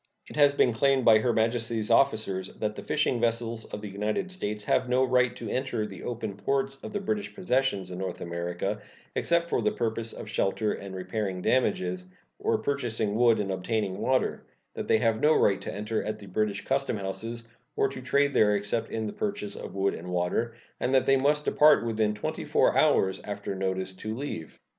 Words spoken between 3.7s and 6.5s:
the United States have no right to enter the open